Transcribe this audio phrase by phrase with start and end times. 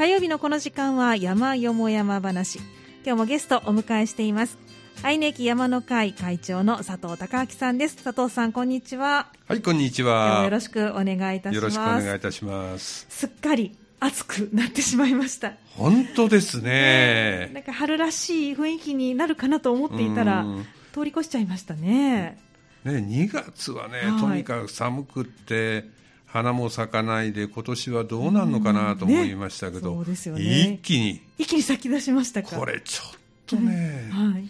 [0.00, 2.58] 火曜日のこの時間は山よも山話。
[3.04, 4.56] 今日もゲストお迎えしています。
[5.02, 8.02] 愛媛駅山の会会長の佐藤孝明さんです。
[8.02, 9.30] 佐藤さんこんにちは。
[9.46, 10.38] はいこんにちは。
[10.38, 11.54] もよろしくお願いいたします。
[11.56, 13.04] よろしくお願いいたします。
[13.10, 15.52] すっかり暑くなってしまいました。
[15.76, 20.66] 本当ですなねんか春らしい雰囲気になるかなと思っていたらうん。
[20.94, 22.38] 通り越しちゃいましたね。
[22.84, 24.18] ね2月はね、はい。
[24.18, 25.84] とにかく寒くって
[26.32, 30.72] 花も咲かないで今年はどうなるのかなと思いましたけど、うんねね。
[30.74, 31.20] 一気に。
[31.38, 32.56] 一気に咲き出しましたか。
[32.56, 34.44] これちょっとね、はい。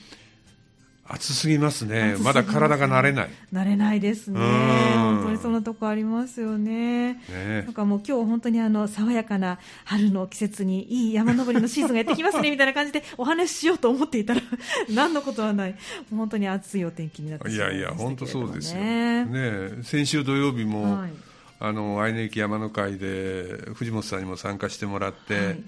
[1.13, 2.17] 暑すぎますね。
[2.21, 3.31] まだ体が慣れない。
[3.53, 4.39] 慣れないですね。
[4.39, 4.47] うん。
[4.47, 7.15] 本当にそんなとこありますよね。
[7.31, 7.63] ね。
[7.65, 14.43] なんかもう今日本当にあの爽やかな春の季節にいい山登りのシーズンがやってきますねみたいな感じで お話ししようと思っていたら
[14.95, 15.75] 何のことはない。
[16.11, 21.30] 本当に暑いお天気になってしいまいましたけれども、ね、やいや本当そうですよ、ね、先週土曜日も、はい
[21.63, 25.63] あの愛媛駅山の会で藤本さんにも参加してもらって、はい。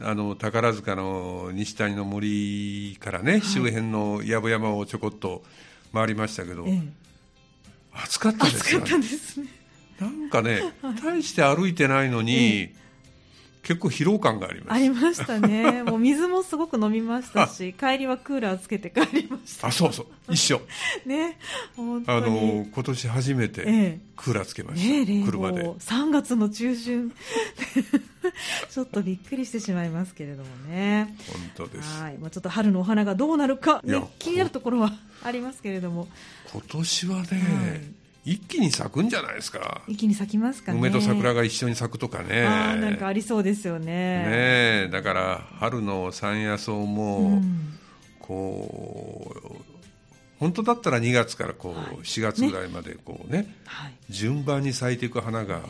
[0.00, 5.42] あの宝塚の西谷の森からね、周辺の藪山をちょこっと
[5.92, 6.82] 回りましたけど、ええ。
[7.94, 9.48] 暑かったですよ暑かったですね。
[9.98, 10.60] なんかね、
[11.02, 12.70] 大して歩いてないのに、
[13.62, 14.72] 結構疲労感があります。
[14.72, 15.82] ありましたね。
[15.84, 19.68] もう水もすごく飲みましたし 帰りはクーラーつけて帰りました。
[19.68, 20.06] あそうそう。
[20.30, 20.60] 一緒。
[21.06, 21.38] ね
[21.76, 24.00] 本当あにの今年初めてええ。
[24.16, 25.62] クーラーつけました、ね冷車で。
[25.62, 27.12] 房3月の中旬。
[28.70, 31.16] ちょっとびっくりしてしまいますけれどもね。
[31.56, 32.02] 本当です。
[32.02, 36.08] はい、まあ、ちょっと春のお花がどうなるか、ね、気になるところはありますけれども。
[36.52, 37.92] 今年はね、
[38.28, 39.80] 一気に咲くんじゃないですか。
[39.88, 40.78] 一気に咲きますかね。
[40.78, 42.44] 梅と桜が一緒に咲くとかね。
[42.44, 43.86] あーなんかありそうですよね。
[43.86, 44.26] ね
[44.86, 47.78] えだから春の山野草も、うん。
[48.20, 49.56] こう
[50.38, 51.86] 本当だったら2月からこう、はい。
[52.02, 53.94] 4月ぐらいまでこうねはい。
[54.10, 55.62] 順番に咲いていく花が、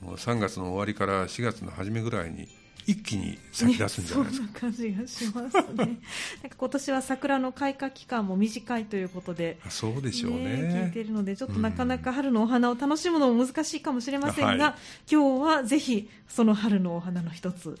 [0.00, 2.48] もう3月の終わりから4月の初めぐらいに
[2.86, 5.76] 一気に咲き出すんじゃないですか、ね、そんな感じがしますね。
[5.76, 10.38] なんか今年は桜の開花期間も短いということであそうでしょうね。
[10.38, 14.74] 聞いているのでちょっとなかなか春のお花を楽しむのも難しいかもしれませんが、はい。
[15.10, 17.78] 今日はぜひその春のお花の一つ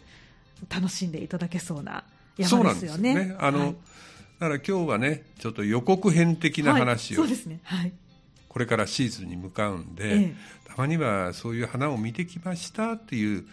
[0.68, 2.04] 楽しんでいただけそうな
[2.36, 3.14] 山ですよね。
[3.14, 3.36] そうなんですよね。
[3.40, 3.76] あの、はい。
[4.38, 7.60] だから今日はねちょっと予告編的な話を、はい、そうですね。
[7.64, 7.92] はい。
[8.48, 10.34] これからシーズンに向かうんで、え。
[10.64, 13.46] たまにはそういう花を見てきましたっていう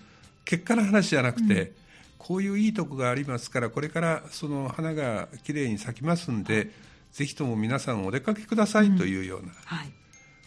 [0.49, 1.73] 結果の話じゃなくて、
[2.17, 6.71] こういういいとこがありますからこれからその花がきれいに咲きますんで、
[7.11, 9.91] ぜひとも皆さんお出かけくださいというような、はい。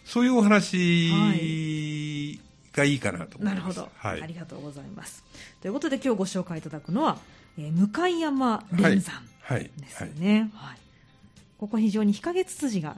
[0.04, 1.12] そういうお話
[2.72, 3.54] がいいかなと思います。
[3.54, 5.22] なるほど、はいありがとうございます。
[5.60, 7.19] ということで今日ご紹介いただくのは、
[7.56, 9.70] えー向山連山はい。
[9.78, 10.12] ですはい。
[10.19, 10.78] はい。
[11.58, 12.96] ここ非常に日陰ツツジが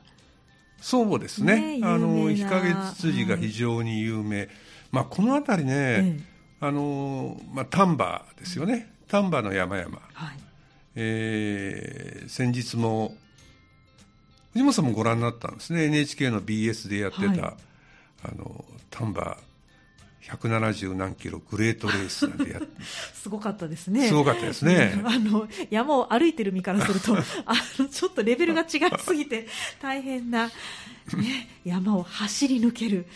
[0.81, 1.81] そうですね。
[1.81, 4.49] ねあの日陰ツツジが非常に有名、
[4.91, 6.34] まあ、この辺りね、え
[6.67, 8.91] あのまあ、丹波ですよね。
[9.09, 10.39] 丹波の山々、はい。
[10.97, 13.15] えー先日も
[14.53, 15.85] 藤本さんもご覧になったんですね。
[15.85, 17.41] NHK の BS でやってた、はい。
[18.25, 19.37] あの丹波
[20.23, 22.61] 170何キログレートレースなんてや
[23.13, 24.09] すごかったですね。
[24.09, 25.03] すごかったですね。
[25.05, 27.15] あの山を歩いてる身からすると
[27.45, 29.47] あのちょっとレベルが違いすぎて
[29.83, 30.53] 大変な、ね、
[31.65, 33.07] 山を走り抜ける。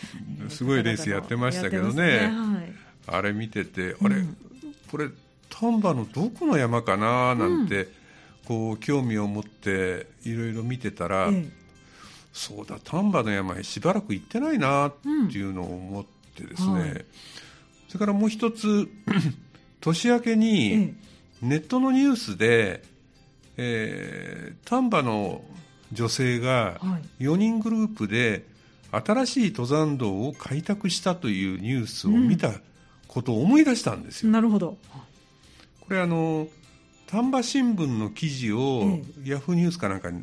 [0.49, 2.07] すごいレースやってましたけどね。
[2.07, 4.37] やってますねあれ見ててあれ、うん
[4.91, 5.09] これ
[5.49, 7.35] 丹波のどこの山かな？
[7.35, 7.87] なんて、
[8.45, 11.29] こう興味を持っていろいろ見てたら、
[12.33, 14.93] そうだ丹波の山へしばらく行ってないなっ
[15.31, 16.05] ていうのを思っ
[16.35, 17.05] てですね、
[17.87, 18.87] それからもう一つ
[19.81, 20.93] 年明けえにえ
[21.41, 22.83] ネットのニュースで、
[23.57, 25.43] えー丹波の
[25.91, 27.23] 女性がはい。
[27.23, 28.45] 4人グループで
[28.91, 32.53] 新しい登山道を開拓したというニュースを見た
[33.09, 34.31] ことを思い出したんですよ。
[34.31, 34.77] なるほど。
[35.81, 36.47] これあの
[37.07, 40.15] 丹波新聞の記事をえヤフーニュースかなんかで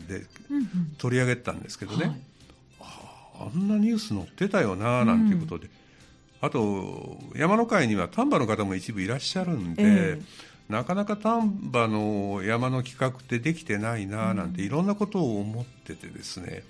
[0.49, 0.67] うんうん。
[0.97, 3.51] 取り上げたんですけどね、はい。
[3.53, 5.69] あんなニュース載ってたよななんていうことで、
[6.41, 10.22] あと山の会には丹波の方も一部いらっしゃるんで、え
[10.69, 16.63] なかなか丹波の山の企画ってできてないななんていろんなことを思っててですね、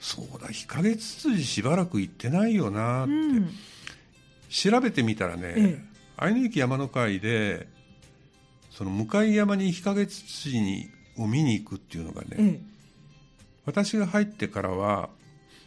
[0.00, 3.50] そうだ日陰ツツジしばらく行ってないよなって、うん
[4.48, 5.84] 調べてみたらね、ええ。
[6.16, 7.68] 愛の駅山の会で
[8.70, 12.60] その向山に日陰ツツジにを見に行くっていうのがね、え
[13.66, 15.10] 私が入ってからは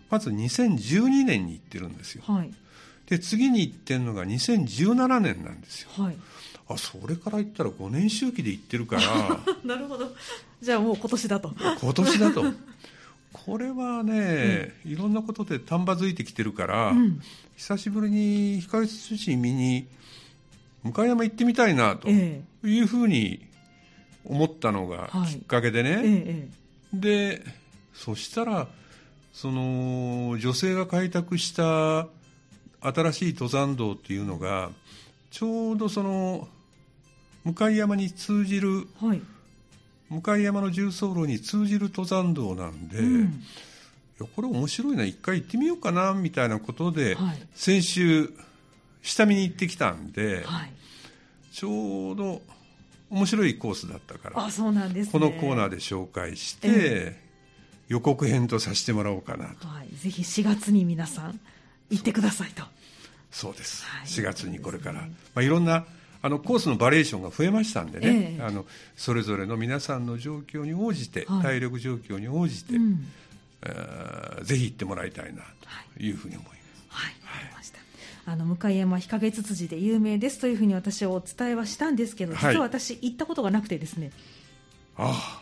[0.10, 2.24] まず2012年に行ってるんですよ。
[2.28, 2.51] えはい。
[3.07, 5.89] で次に行ってるのが2017年なんですよ。
[5.98, 6.18] はい。
[6.69, 9.01] あそれから言ったら5年周期で行ってるから。
[9.63, 10.16] なるほど。
[10.62, 11.54] じゃあもう今年だと。
[11.81, 12.44] 今年だと
[13.45, 17.21] これはね、いろんなことで丹波づいてきてるから、うん。
[17.57, 19.88] 久しぶりに光ツツジ見に
[20.83, 23.45] 向山行ってみたいなとえいうふうに
[24.25, 25.33] 思ったのがはい。
[25.33, 26.49] きっかけでえね、ええ。
[26.93, 27.43] で
[27.93, 28.67] そしたら
[29.33, 32.07] その女性が開拓した
[32.81, 34.71] 新しい登山道っていうのが
[35.29, 36.47] ちょうどその
[37.43, 39.21] 向山に通じるえはい、
[40.19, 43.44] 向山の重走路に通じる登山道なんで、いうん。
[44.19, 47.48] やこれ面白いな一回行ってみようかなみたいなことで、はい。
[47.54, 48.34] 先週
[49.02, 50.74] 下見に行ってきたんで、はい、
[51.52, 52.42] ちょうど
[53.10, 57.31] 面白いコースだったからあそうなんです、ね、このコーナーで紹介して、え
[57.88, 59.68] 予告編とさせてもらおうかなと。
[59.68, 61.40] はい、ぜひ4月に皆さん
[61.90, 62.63] 行ってくださいと。
[63.31, 64.08] そうです、はい。
[64.08, 65.12] 4月にこれから、ね。
[65.36, 65.86] まあ、いろんな
[66.23, 68.44] あのコースのバリエーションが増えましたんでね、ええ。
[68.44, 68.65] あの
[68.95, 71.44] それぞれの皆さんの状況に応じて、はい。
[71.44, 73.07] 体力状況に応じて、うん。
[73.63, 75.44] えーぜひ行ってもらいたいな
[75.95, 76.85] というふうに思います。
[76.89, 77.79] はい、わかりました。
[78.25, 82.53] あの向山日陰ツツジで有名ですというふうに私はお伝えはしたんですけど、はい。
[82.53, 84.12] 実は私行ったことがなくてですね、
[84.97, 85.41] あ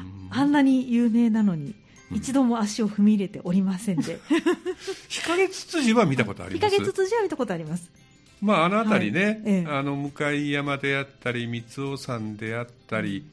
[0.00, 0.42] あ。
[0.44, 0.52] ん。
[0.52, 1.74] なに有名なのに
[2.12, 4.34] 一度も足を踏み入れておりませんで、あ
[5.08, 6.76] 日陰ツツジは見たことあり日ます。
[6.76, 7.90] 陰ツツジは見たことあります。
[8.40, 9.40] まあ、あの辺りね、はい。
[9.44, 9.66] ええ。
[9.68, 10.12] あの向
[10.50, 13.24] 山であったり三尾山であったり、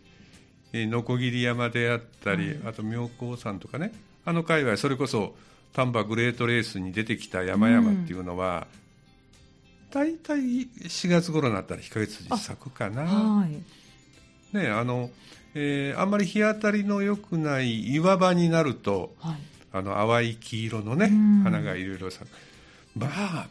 [0.72, 3.94] えーノコギリ山であったり、はいあと妙高山とかね
[4.26, 5.36] あの界隈それこそ
[5.74, 8.68] 丹波グレートレースに出てきた山々っていうのは、
[9.92, 13.04] 大体4月頃になったら日陰ツツジ咲くかな。
[13.04, 15.10] はい、ねあの
[15.54, 19.38] えーあんまり日当たりの良くない岩場になるとはい、
[19.74, 21.44] あの淡い黄色のねうん。
[21.44, 22.28] 花がいろいろ咲く。
[22.96, 23.48] まあ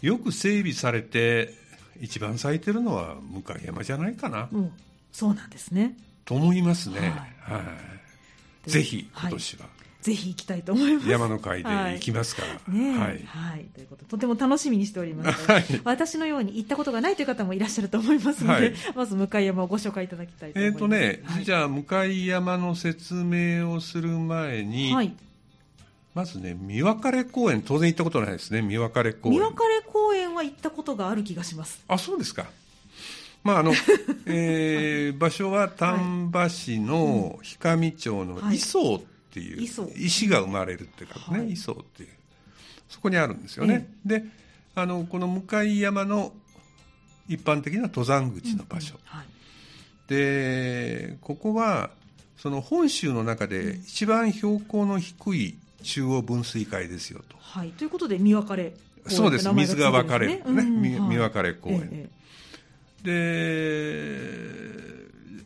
[0.00, 1.54] よく整備されて
[2.00, 4.48] 一番咲いてるのは向山じゃないかな。
[4.50, 4.72] もう
[5.12, 5.96] そうなんですね。
[6.24, 7.62] と思いますね、はは
[8.66, 8.70] い。
[8.70, 9.66] ぜひ今年は。
[10.00, 11.08] ぜひ行きたいと思います。
[11.08, 12.92] 山の会で行きますから、ねえ。
[12.92, 13.62] ははい。
[13.62, 15.64] い、ということでとても楽しみにしております、はい。
[15.84, 18.74] 私のように行ったことがないという方もいらっしゃると思いますので、はい。
[18.94, 20.80] まず向山をご紹介いただきたいと思えっ、います。
[20.80, 21.84] とね、はい、じゃあ向
[22.26, 25.12] 山の説明をする前に、はい、
[26.18, 29.34] まずね見別れ公園当然行ったことないですね見別れ公園。
[29.36, 31.84] 見別れ公園は行ったことがある気がします。
[31.86, 32.46] あそうですか。
[33.44, 33.72] まああの
[34.26, 38.56] えー場所は丹波市の氷上町のはい。
[38.56, 39.00] 磯っ
[39.30, 41.52] ていう、磯石が生まれるっていうかね、はい。
[41.52, 42.08] 磯っていう。
[42.88, 43.88] そこにあるんですよね。
[44.04, 44.24] で
[44.74, 46.32] あのこの向山の
[47.28, 49.26] 一般的な登山口の場所、うんはい、
[50.08, 51.90] でここは
[52.36, 57.36] その本州の中で一番標高の低い中央分水海ですよと。
[57.38, 59.48] はい、ということで見別れ公園ってそうです。
[59.52, 61.88] 水が分かれるねうん見別れ公園。
[61.92, 62.08] え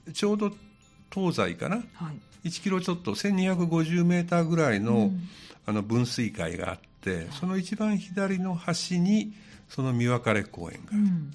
[0.06, 0.52] でちょうど
[1.12, 1.76] 東西かな？
[1.76, 2.12] えは
[2.44, 2.48] い。
[2.48, 5.28] 1キロちょっと1250メーターぐらいの,、うん。
[5.66, 9.32] あの分水海があってその一番左の端に
[9.68, 11.34] その見別れ公園がある、うん。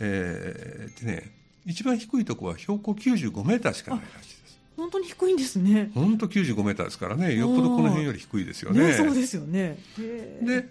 [0.00, 4.37] えーでね一番低いところは標高95メーターしかないらしい
[4.78, 5.90] 本当に低いんですね。
[5.92, 7.36] 本当95メーターですからね。
[7.36, 8.86] よっぽどこの辺より低いですよね。
[8.86, 9.76] ねそうですよね。
[9.98, 10.64] ではい。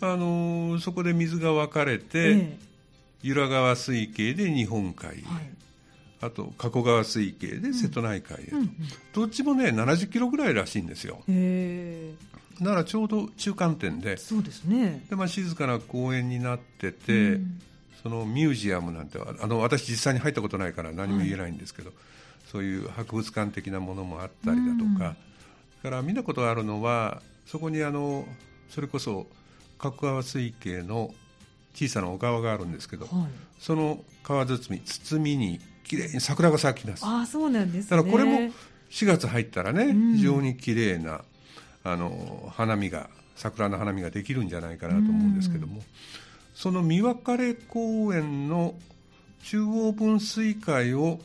[0.00, 2.58] あのーそこで水が分かれて、え
[3.22, 5.50] 由良川水系で日本海はい。
[6.22, 8.76] あと加古川水系で瀬戸内海へと、うんうん。
[9.12, 11.22] どっちもね70キロぐらいらしいんですよ。
[11.28, 12.14] へえ
[12.62, 14.16] だからちょうど中間点で。
[14.16, 15.04] そうですね。
[15.10, 17.60] で、まあ、静かな公園になってて、うん。
[18.02, 21.92] そのミュージアムなんてあの私実際に入ったことないから何も言えないんですけど、
[22.50, 25.14] そういう博物館的なものもあったりだとか、
[25.84, 28.26] だから見たことあるのはそこにあの
[28.68, 29.26] それこそ
[29.78, 31.14] 加古川水系の
[31.74, 33.24] 小さな小川があるんですけど、はい。
[33.60, 37.04] その川包み包みにきれいに桜が咲きます。
[37.04, 37.96] ああそうなんですね。
[37.96, 38.52] だからこれも
[38.90, 40.16] 4月入ったらね、うん。
[40.16, 41.22] 非常に綺麗な
[41.84, 45.82] あの花見が桜の花見ができるんじゃないかなと思うんですけども、
[46.52, 48.74] その見別れ公園の
[49.44, 51.18] 中央分水海をはい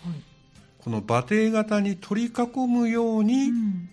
[0.86, 3.90] この馬蹄形に取り囲むようにうん。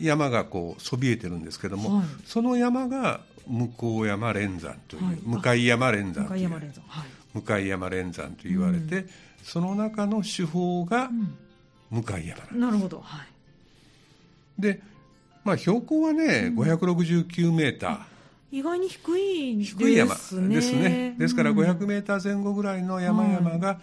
[0.00, 2.06] 山がこうそびえてるんですけども、はい。
[2.24, 5.16] その山が向山連山という、はい。
[5.26, 6.84] 向山連山という向山連山。
[6.88, 7.42] はい。
[7.42, 9.04] 向山連山と言われて、
[9.42, 11.36] その中の手法がうん。
[11.90, 12.54] 向山なんです。
[12.54, 13.00] なるほど。
[13.04, 13.26] はい。
[14.58, 14.80] で、
[15.44, 17.98] まあ、標高はね、569メーター、
[18.50, 19.84] 意外に低いですね。
[19.84, 21.14] 低い山ですね。
[21.18, 21.58] ですからうん。
[21.58, 23.78] 500メーター前後ぐらいの山々が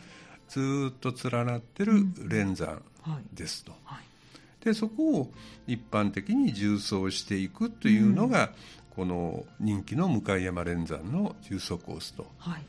[0.49, 3.71] ずーっと連なってる連山はいですと。
[3.83, 4.65] はい。
[4.65, 5.31] で、そこを
[5.67, 8.51] 一般的に縦走していくというのが、
[8.95, 12.25] この人気の向山連山の縦走コースと。
[12.37, 12.65] はい。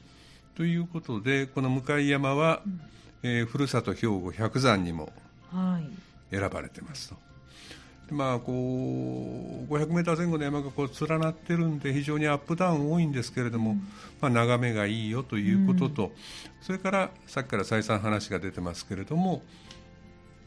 [0.56, 2.62] ということで、この向山は、
[3.22, 5.12] えーふるさと兵庫百山にも
[5.50, 6.36] はい。
[6.36, 7.16] 選ばれてますと。
[8.10, 13.74] まあ、こう 500m 前後の山がこう連なってるんで非常にアップダウン多いんですけれども、
[14.20, 16.12] まあ、眺めがいいよということと、
[16.60, 19.42] それからさっきから再三話が出てますけれども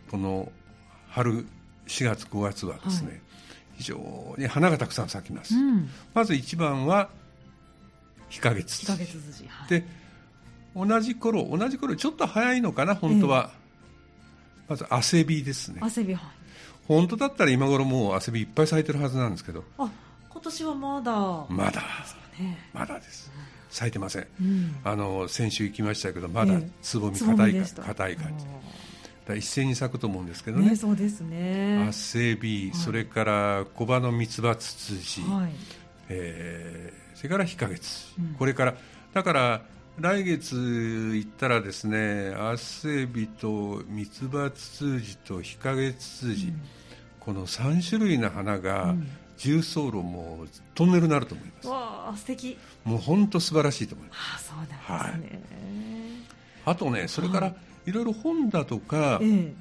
[0.09, 0.51] この
[1.09, 1.45] 春
[1.87, 3.21] 4月5月はですね、はい。
[3.77, 5.89] 非常に花がたくさん咲きます、うん。
[6.13, 7.09] まず一番は
[8.29, 9.69] 日陰ツ日陰つつじはい。
[9.69, 9.85] で
[10.75, 13.51] 同じ頃同じ頃ちょっと早いのかな本当は、
[14.69, 15.79] まずアセビですね。
[15.81, 16.38] 汗びはい
[16.89, 19.63] 本当だったら今頃もうアセビいっぱい咲いてるはずなんですけど。
[19.77, 19.89] あ
[20.27, 21.11] 今年はまだ。
[21.47, 21.81] まだ。
[22.39, 22.69] ね。
[22.73, 23.31] まだです。
[23.69, 24.27] 咲いてません。
[24.41, 24.75] うん。
[24.83, 26.69] あの先週行きましたけどまだええ。
[26.81, 27.83] つぼみ硬いかみでした。
[27.83, 28.45] 硬い感じ。
[29.37, 30.71] 一斉に咲くと思うんですけーどね。
[30.71, 31.85] ねそうですね。
[31.87, 32.79] アセビ、はい。
[32.79, 35.51] それから小葉の三つ葉ツツジ、はい。
[36.09, 38.35] えーそれから日陰ツうん。
[38.35, 38.75] これから
[39.13, 39.61] だから
[39.99, 46.53] 来月行ったらですねアセビと三つ葉ツツジと日陰ツツジ、
[47.29, 49.07] この3種類の花がうん。
[49.37, 50.45] 重走路も
[50.75, 52.57] トンネルになると思います、わあ素敵。
[52.83, 54.19] もう本当素晴らしいと思います。
[54.19, 55.41] ああそうなんですね、
[56.65, 57.47] あとねそれから
[57.85, 57.91] い。
[57.93, 59.53] ろいろ本だとか、え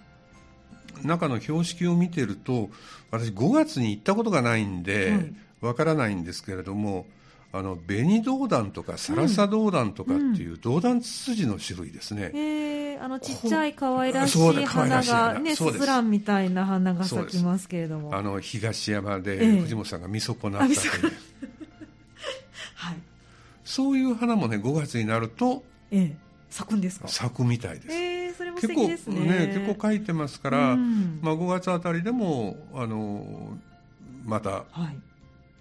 [1.04, 2.70] 中の標識を見てると
[3.12, 7.06] 私5月に行ったことがないんではいわからないんですけれども
[7.52, 18.12] あの紅銅弾とかサラサ銅弾とかっていう銅弾ツツジの種類ですね、えええあのちっちゃい可愛らしい花がねスズランみたいな花が咲きますけれども。
[18.14, 19.60] あの東山でええ。
[19.60, 20.90] 藤本さんが見損なったという、あ見損
[22.74, 22.96] はい。
[23.64, 25.62] そういう花もね5月になると
[25.92, 26.16] ええ。
[26.50, 27.06] 咲くんですか？
[27.06, 29.52] 咲くみたいです、ええそれも素結構敵ですね。
[29.54, 31.20] 結構書いてますから、うん。
[31.22, 33.56] まあ、5月あたりでもあの
[34.24, 34.98] またはい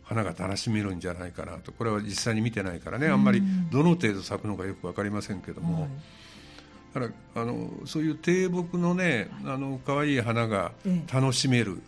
[0.07, 1.71] 花が楽しめるんじゃないかなと。
[1.73, 3.07] これは実際に見てないからね。
[3.09, 5.89] あんまりどの程度咲くのかよく分かりませんけども、はい。
[6.93, 11.13] だからあのそういう低木のねあの可愛い花がええ。
[11.13, 11.81] 楽しめる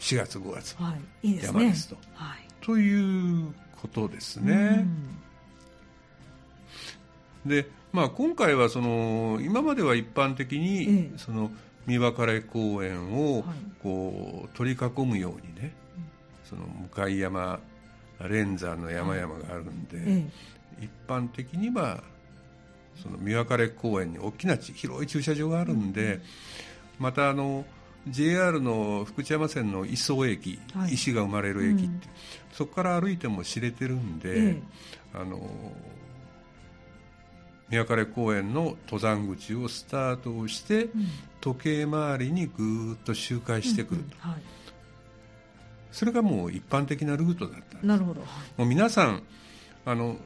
[0.00, 1.60] 4月5月はい、いいですね。
[1.60, 1.96] 山ですと。
[2.14, 2.38] はい。
[2.60, 4.54] ということですうね。
[4.78, 5.06] ん。
[7.46, 11.18] で、まあ、今回はその今までは一般的に、ええ。
[11.18, 11.50] その
[11.86, 13.56] 三輪かれ公園をはい。
[13.82, 15.74] こう取り囲むようにね、
[16.54, 17.60] その向山
[18.28, 20.30] 連山の山々があるんで、え
[20.80, 22.02] 一般的には
[23.02, 26.20] その三輪かれ公園に大きなち広い駐車場があるんで、
[26.98, 27.64] またあの
[28.08, 30.94] JR の福知山線の磯駅、はい。
[30.94, 32.00] 石が生まれる駅って、うん。
[32.52, 34.62] そこから歩いても知れてるんで、ええ。
[35.14, 35.40] あの
[37.68, 41.08] 三輪かれ公園の登山口をスタートをして、うん。
[41.40, 44.30] 時計回りにぐーっと周回してくる、うんうん。
[44.30, 44.42] はい
[45.94, 48.20] それがもう一般的なルートだったなるほど。
[48.56, 49.22] もう皆さん
[49.86, 50.16] あの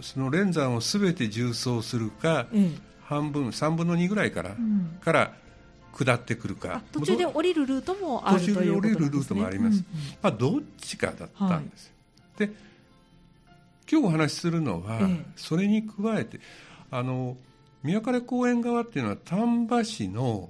[0.00, 2.78] その連山を全て縦走するかええ。
[3.04, 4.98] 半分3分の2ぐらいから,、ん。
[5.02, 5.34] から
[5.92, 6.76] 下ってくるか。
[6.76, 9.84] あ途中で降りるルートもあると途中で降りるルートもあります、
[10.22, 11.92] まあ、どっちかだったんですよ、
[12.38, 12.46] で
[13.90, 15.26] 今日お話しするのは、ええ。
[15.36, 16.40] それに加えて
[16.90, 17.36] あの
[17.82, 20.48] 宮枯公園側っていうのは丹波市の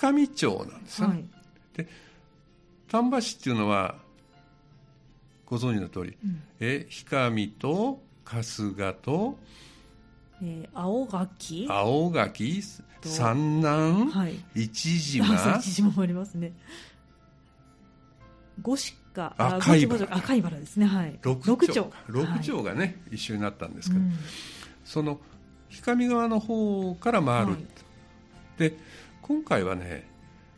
[0.00, 2.02] 氷上町なんですよね、うんはい
[2.92, 3.94] 丹波市っていうのは
[5.46, 6.42] ご存知の通り、うん。
[6.60, 9.38] え氷上と春日と
[10.44, 12.62] えー、青垣青垣
[13.02, 14.34] 三南、はい。
[14.54, 15.24] 一島。
[15.58, 16.52] 一島もありますね。
[18.60, 18.76] 五
[19.14, 20.86] 鹿あ赤い赤い原ですね。
[20.86, 21.18] はい。
[21.22, 21.96] 六町か。
[22.08, 24.12] 六はい町がね、一緒になったんですけど、うん。
[24.84, 25.18] その
[25.84, 27.66] 氷上側の方から回る、はい。
[28.58, 28.76] で
[29.22, 30.06] 今回はね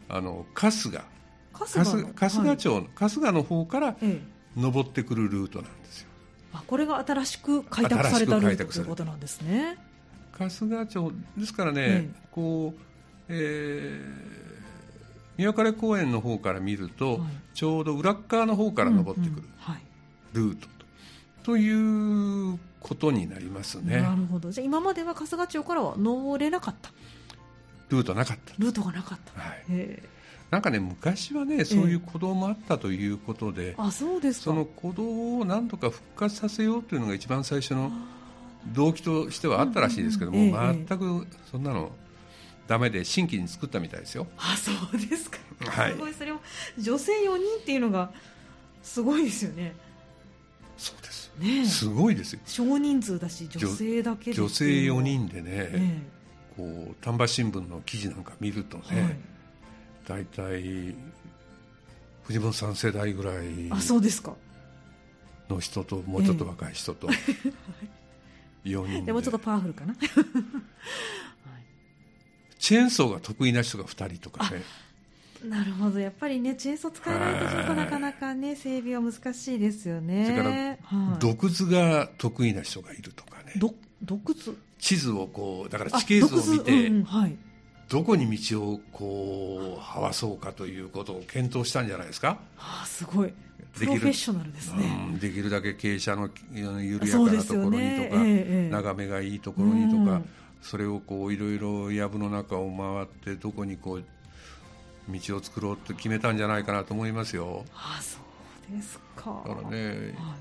[0.09, 1.14] あの春日
[1.55, 4.21] 春日町の、春日の方からはいえ
[4.57, 4.61] え。
[4.61, 6.09] 登ってくるルートなんですよ。
[6.53, 9.79] あこれが新しく開拓されたルートということなんですね。
[10.33, 12.15] 春日町ですからね、ええ。
[12.31, 12.81] こう、
[13.29, 14.55] えー
[15.37, 17.21] 宮枯公園の方から見ると、はい。
[17.55, 19.49] ちょうど裏っ側の方から登ってくる
[20.33, 20.69] ルートと,、
[21.43, 24.01] ということになりますね。
[24.01, 24.53] なるほど。
[24.53, 26.93] じゃあ今までは春日町からは登れなかった。
[27.89, 29.59] ルートなかったルートがなかった、はい。
[29.59, 30.09] へえ
[30.51, 34.45] なんかね昔はねそういう鼓動もあったということで、あそうですか。
[34.45, 37.91] その鼓動をなんとか復活させようというのが一番最初の
[38.73, 41.91] 動機としてはあったらしいですけども、うんうん全くそんなの
[42.67, 44.27] ダメで新規に作ったみたいですよ。
[44.39, 45.93] あそうですか、はい。
[45.93, 46.15] すごい。
[46.15, 46.41] それを
[46.79, 48.11] 女性4人っていうのが
[48.83, 49.75] すごいですよね。
[50.77, 51.33] そうです。
[51.39, 51.65] ねえ。
[51.67, 52.41] すごいですよ。
[52.47, 56.03] 少人数だし女性だけで女性4人でね、え
[56.57, 59.05] こう丹波新聞の記事なんか見るとえはい。
[59.09, 59.21] ね、
[60.07, 60.95] 大体
[62.25, 64.35] 藤本さん世代ぐらいあそうですか。
[65.49, 67.09] の人ともうちょっと若い人と
[68.65, 69.07] 4人で。
[69.07, 69.95] でもちょっとパワフルかな。
[72.59, 74.63] チェーンソーが得意な人が2人とかね。
[75.45, 76.01] なるほど。
[76.01, 80.25] やっぱりねチェーンソー使わないとちょっとなかなかね整備は難しいですよね。
[80.25, 81.19] それからはい。
[81.19, 83.53] 毒図が得意な人がいるとかね。
[83.57, 84.57] ど毒図？
[84.79, 87.37] 地図をこうだからあ地形図を見て、毒うんうんはい
[87.95, 93.33] どこに道をこうはわそうかということを検討したんじゃないですか、はあすごい。
[93.73, 93.95] プできる。
[93.95, 95.11] ロフェッショナルですね。
[95.11, 98.69] うん、できるだけ傾斜のうん緩やかなところにとか、ええええ。
[98.69, 100.29] 眺めがいいところにとか、うん。
[100.61, 104.05] それをこういろいろ藪の中を回ってどこにこう
[105.09, 107.65] 道を作ろうと決めたんじゃないかなと思いますよ。
[107.77, 108.19] あそ
[108.73, 109.41] うですか。
[109.47, 110.35] だからねは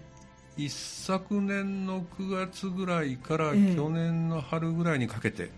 [0.57, 0.65] い。
[0.65, 3.75] 一昨年の9月ぐらいからええ。
[3.75, 5.51] 去年の春ぐらいにかけて、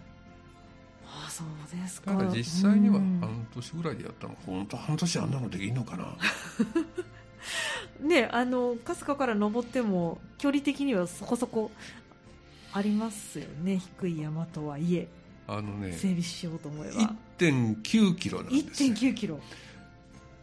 [1.26, 1.48] あそう
[1.80, 2.12] ですか。
[2.12, 3.20] ただ実際にはうん。
[3.22, 6.18] 半年ぐらいでやったの本当半年あんなのできんのかな。
[8.02, 11.72] ねあの春日から登っても距離的にはそこそこ
[12.74, 13.78] ありますよね。
[14.00, 15.08] 低い山とはいえ。
[15.48, 17.14] あのね整備しようと思えば。
[17.38, 18.94] 1.9キロなんですよ。
[18.94, 19.40] 1.9キロ、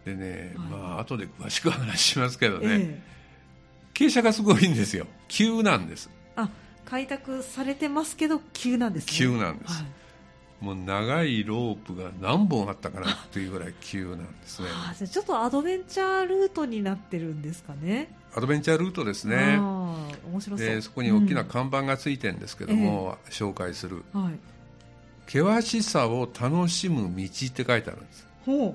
[0.05, 0.69] でね、はい。
[0.69, 3.03] まあ後で詳しく話しますけどね、え
[3.95, 5.07] 傾斜がすごいんですよ。
[5.29, 6.11] 急なんです。
[6.13, 6.49] えあ
[6.85, 9.13] 開拓されてますけど急なんですね。
[9.13, 9.73] 急なんです。
[9.75, 10.02] はい
[10.63, 14.69] もう長いロープが何本あったかなっていうぐらい急なんですね。
[14.91, 18.15] あちょっとアドベンチャールートになってるんですかね。
[18.33, 19.59] アドベンチャールートですね。
[19.59, 20.67] 面白そう。
[20.67, 24.05] でそこに大きな看板がついてるんですけども、紹介する。
[24.15, 24.35] うんはい
[25.27, 28.27] 「険しさを楽しむ道」って書いてあるんです。
[28.47, 28.75] ほう。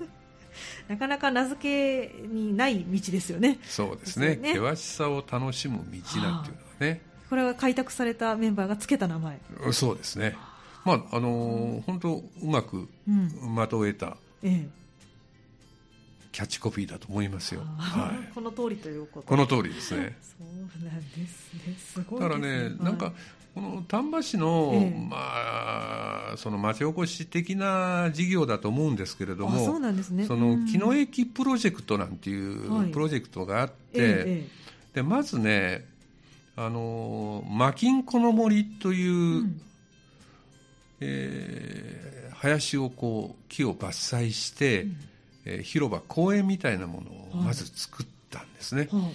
[0.88, 3.58] なかなか名付けにない道ですよね。
[3.64, 4.36] そうですね。
[4.36, 4.70] ですよね。
[4.70, 6.44] 険しさを楽しむ道なんていうのは
[6.80, 9.38] ね、これは開拓されたメンバーがつけた名前。
[9.72, 10.36] そうですね
[10.86, 13.28] まああのー本当うまくうん。
[13.54, 14.68] 的を得たええ。
[16.32, 19.26] キャッチコピーだと思いますよ、あはー この通りということ。
[19.26, 20.16] い、この通りですね。
[20.20, 21.74] そうなんですね。
[21.78, 23.12] すごいだからですね、なんか
[23.54, 25.06] この丹波市の、ええ。
[25.08, 25.16] ま
[26.32, 30.26] あ、その町おこし的な事業だと思うんですけれどあそうも、なんですね。
[30.26, 30.66] そのうん。
[30.66, 32.34] 木の駅プロジェクトなんてい
[32.68, 32.90] はい。
[32.90, 34.48] うプロジェクトがあって、え
[34.92, 35.86] でまずね、
[36.54, 39.60] あのマキンコの森という、えうん
[41.00, 44.96] えー林をこう木を伐採して、うん。
[45.46, 49.10] えー広場公園みたいなものをまず作ったんですね、は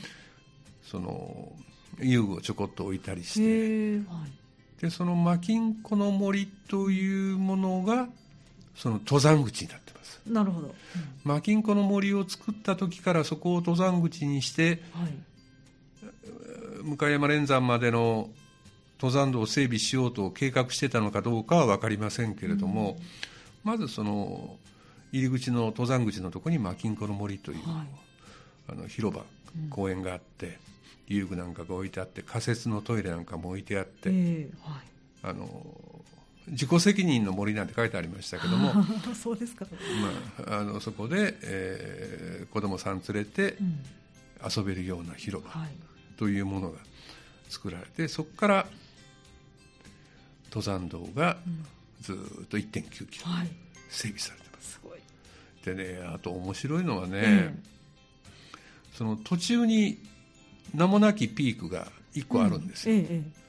[0.84, 1.52] その
[2.00, 3.98] 遊具をちょこっと置いたりいして。
[4.10, 4.32] はい。
[4.82, 8.08] でそのマキンコの森というものが
[8.76, 10.20] その登山口になってます。
[10.26, 10.74] なるほど、
[11.24, 14.82] マキンコの森を作った時からそこを登山口にして
[16.84, 18.30] 向山連山までの
[19.02, 22.98] 登山道を整備しようと計画してたのかどうかは分かりませんけれども、
[23.64, 24.58] まずその
[25.12, 27.88] 入り口の登山口のところにマキンコの森という、はい。
[28.70, 29.24] あの広場
[29.72, 30.60] 公園があって、
[31.08, 34.82] 遊具なんかが置いてあって仮設のトイレなんかも置いてあって、ええはい。
[35.24, 35.66] あの
[36.50, 38.72] 自己責任の森なんて書いてありましたけども、
[39.20, 39.66] そうですか、
[40.38, 43.80] まあ、あのそこで、えー子供さん連れてうん。
[44.44, 45.70] 遊べるような広場はい。
[46.18, 46.78] というものが
[47.50, 48.68] 作られてそこから
[50.54, 51.66] 登山道がうん
[52.02, 53.48] ずーっと1 9キロはい、
[53.90, 54.72] 整備されてます。
[54.74, 55.00] すごい、
[55.64, 57.56] でねあと面白いのはね、え
[58.94, 60.00] その途中に
[60.74, 63.42] 名もなきピークが1個あるんですよ、えええ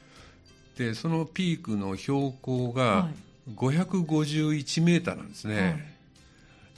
[0.79, 3.15] でそのピークの標高えがはい。
[3.57, 5.75] 551メーターなんですね、はい。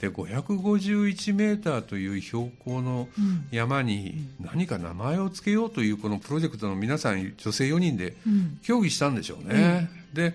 [0.01, 3.47] で551メーターという標高のうん。
[3.51, 8.59] 山に何か名前を付けようというこのプロジェクトの皆さん女性4人でうん。
[8.63, 10.33] 協議したんでしょうね、で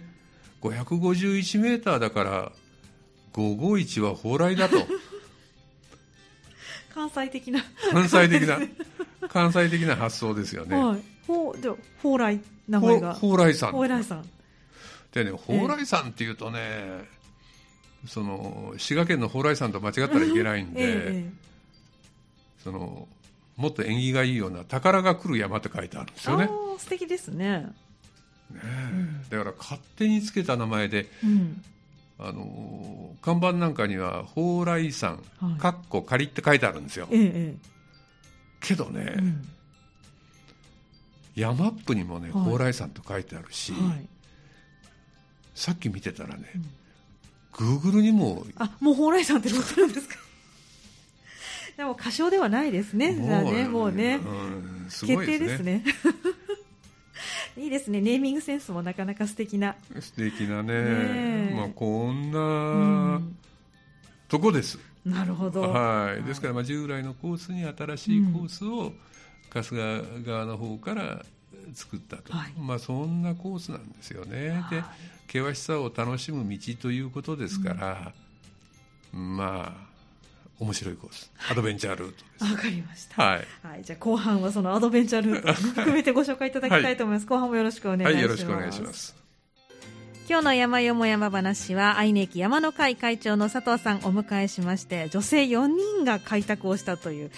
[0.60, 2.52] 551メーターだから
[3.32, 4.76] 551は蓬莱だと。
[6.94, 8.58] 関西的な、関西的な
[9.28, 11.70] 関西的な発想ですよね、はい、ほうで
[12.02, 13.14] 蓬莱名前が。
[13.14, 13.72] ほ蓬莱山。
[13.72, 14.28] 蓬莱さん
[15.12, 17.08] でね蓬莱山っていうとね、
[18.06, 21.32] その滋賀県の蓬莱山と間違ったらいけないんで、 え
[22.62, 23.08] その
[23.56, 27.72] もっと縁起がいいような宝が来る山って書いてあるんですえええよね素敵ですね、
[28.54, 28.60] ね
[29.30, 29.36] え。
[29.36, 31.62] だから勝手につけた名前でうん、
[32.18, 35.58] あの看板なんかには蓬莱山はい。
[35.60, 37.08] かっこ仮って書いてあるんですよ。
[37.10, 37.54] えええ
[38.60, 39.48] けどね、えうん。
[41.34, 42.44] 山アップにもねはい。
[42.44, 44.06] 蓬莱山と書いてあるし、はい。
[45.54, 46.62] さっき見てたらね、うん。
[47.52, 50.16] グーグルにもあもう蓬莱さんって載ってるんですか？
[51.76, 53.14] でも歌唱ではないですね。
[53.14, 55.82] じゃあねもうね、うんすご決いですね。
[55.84, 56.14] 定ですね
[57.70, 58.00] ですね。
[58.00, 60.72] ネーミングセンスもなかなか素敵な、素敵なね。
[60.72, 61.54] ねえ。
[61.56, 63.36] まあ、こんうなん。
[64.28, 65.62] とこです、なるほど。
[65.62, 68.92] はい、ですからまあ従来のコースに新しいコースを
[69.52, 71.24] 春日川の方から
[71.74, 72.52] 作ったと、はい。
[72.56, 74.64] まあ、そんなコースなんですよね。
[74.70, 74.84] で
[75.26, 78.12] 険しさを楽しむ道ということですから、
[79.12, 79.89] まあ
[80.60, 81.32] 面白いコース。
[81.50, 83.22] アドベンチャールートわかりました。
[83.22, 83.46] はい。
[83.62, 87.26] はい、じゃあ後半はそのアドベンチャールートを含めてご紹介いただきたいと思います。
[87.26, 88.14] 後半もよろしくお願いします。
[88.14, 88.22] はい。
[88.22, 89.19] よろしくお願いします
[90.30, 97.30] 今日の山よも山話は愛媛駅山の会会長の佐藤さんをお迎えしまして女性4人が開拓をしたという、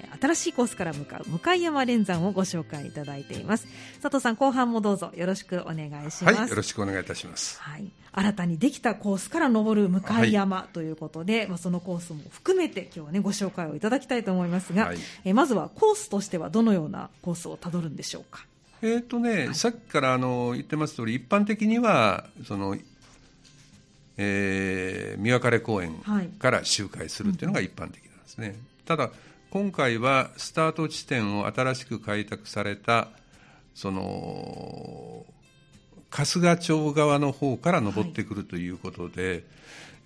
[0.00, 3.66] えー新しいコースから向かう向山連山をご紹介いただいています。
[4.00, 7.60] 佐藤さん後半もどうぞよろしくお願いします、はいよろしくお願いいたします。
[7.60, 14.98] はい、新たにできたコースから登る向山ということで、まあ、そのコースも含めて今日はねご紹介をいただきたいと思いますが、はい。
[15.24, 18.46] えーまずはコースとしてはどのようなコースをたどるんでしょうか？
[18.82, 22.76] えーとねさっきからあの言ってます通り一般的にはその、
[24.16, 26.26] えー、三別公園はい。
[26.26, 29.10] から周回するっていうのが一般的なんですね、ただ
[29.50, 33.08] 今回はスタート地点を新しく開拓された
[33.74, 35.24] その
[36.10, 39.44] 春日町側の方から登ってくるということで、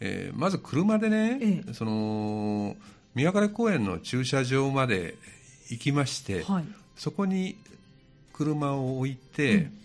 [0.01, 1.73] えーまず車でね、ええ。
[1.73, 2.77] その
[3.15, 5.17] 三別公園の駐車場まで
[5.71, 6.65] 行きまして、はい。
[6.97, 7.57] そこに
[8.37, 9.79] 車を置いて、うん。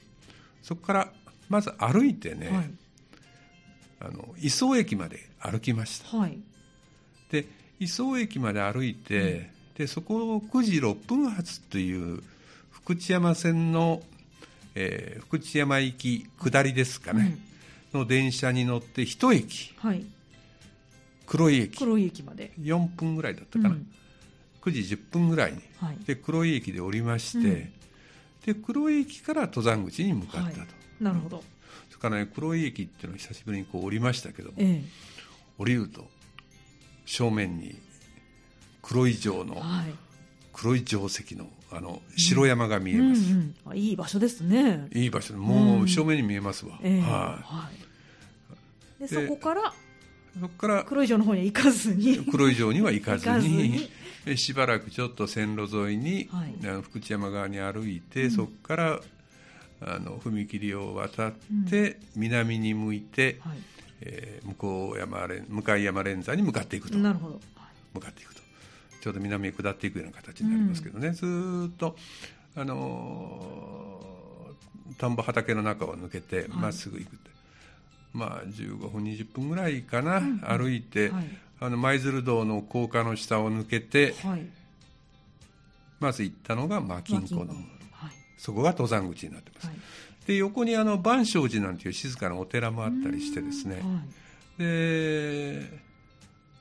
[0.61, 1.11] そこから
[1.49, 2.71] まず歩いてね、はい。
[4.01, 6.17] あの磯駅まで歩きました。
[6.17, 6.37] はい。
[7.31, 7.45] で
[7.79, 12.21] 磯駅まで歩いて、でそこを9時6分発という
[12.71, 14.01] 福知山線の、
[14.75, 17.37] えー福知山行き下りですかね、
[17.93, 19.73] の電車に乗って一駅。
[19.77, 20.05] はい。
[21.25, 21.77] 黒い駅。
[21.77, 22.51] 黒い駅まで。
[22.59, 23.87] 4分ぐらいだったかな、うん。
[24.61, 25.61] 9時10分ぐらいに。
[25.77, 25.97] はい。
[26.05, 27.80] で黒い駅で降りまして、うん
[28.45, 31.03] で黒い駅から登山口に向かったと、はい。
[31.03, 31.43] なるほど。
[31.89, 34.81] それからね黒い駅っていうのを久しぶりにこう降りましたけどもえ
[35.57, 36.07] 降りると
[37.05, 37.75] 正面に
[38.81, 39.93] 黒い城のえはい。
[40.53, 44.87] 黒い城石のあの城山が見えます、うんうんあいい場所ですね。
[44.93, 45.33] いい場所。
[45.33, 47.01] でもう正面に見えますわ、ええ。
[47.01, 47.69] はは
[48.99, 49.01] い。
[49.01, 49.73] ででそこからい、
[50.39, 52.17] そこから黒い城の方には行かずに。
[52.29, 53.89] 黒い城には行かずに
[54.35, 56.53] しばらくちょっと線路沿いに、はい。
[56.63, 58.99] あの福知山側に歩いて、そこから
[59.81, 61.33] あの踏切を渡っ
[61.69, 63.57] て、南に向いて、はい。
[64.01, 66.97] えー向こう山連向山連山に向かっていくと。
[66.97, 67.39] なるほど。
[67.93, 68.41] 向かっていくと。
[69.01, 71.95] ちょうど南へ下っていくような形になりますけどね、ずーっと
[72.55, 77.29] あのー田んぼ畑の中を抜けてまっすぐ行くって、
[78.13, 84.45] まあ15分20分ぐらいかな、歩いて、はいあの舞鶴道の高架の下を抜けてはい。
[85.99, 88.11] まず行ったのが牧金湖のはい。
[88.37, 89.77] そこが登山口になってます、はい。
[90.25, 94.63] で横にあの万象寺なんていう静かなお寺もあったりしてですね、はい。
[94.63, 95.69] で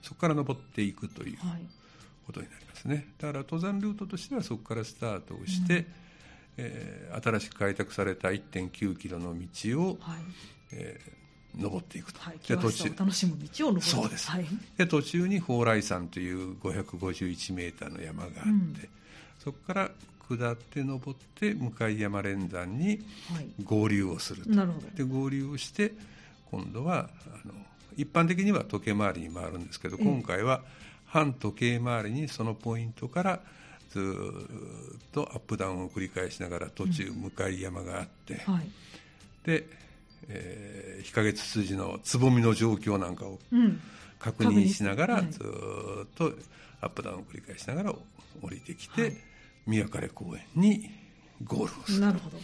[0.03, 1.61] そこから登っていくというはい。
[2.27, 3.09] ことになりますね。
[3.19, 5.87] だから登山ルートとしてはそこからスタートをして、
[6.59, 10.19] えー新しく開拓された1.9キロの道を、はい。
[10.73, 11.20] えー
[11.59, 12.39] 登っていくと、はい。
[12.47, 12.95] で途中。
[12.99, 13.83] 楽しむ道を登る。
[13.83, 14.31] そうです。
[14.31, 14.47] はい。
[14.77, 18.77] で途中に蓬莱山という551メーターの山があって、うん。
[19.39, 19.91] そこから
[20.29, 23.01] 下って登って向山連山に
[23.33, 23.49] はい。
[23.65, 24.51] 合流をすると。
[24.51, 24.87] なるほど。
[24.95, 25.93] で合流をして
[26.51, 27.55] 今度はあの
[27.97, 30.05] 一般的には時計回りに回るんですけど、ええ。
[30.05, 30.63] 今回は
[31.07, 33.41] 反時計回りにそのポイントから
[33.91, 38.71] ずーっとアップダウンを繰り返しながら途中向山があって、はい。
[39.45, 39.67] で、
[40.29, 43.81] えー日陰ツツジのつぼみの状況なんかをうん。
[44.19, 46.33] 確認しながら確認ずーっと
[46.83, 49.17] アップダウンを繰り返しながら降りてきて、はい。
[49.67, 50.91] 宮枯公園に
[51.45, 52.01] ゴールをする。
[52.01, 52.39] なるほど。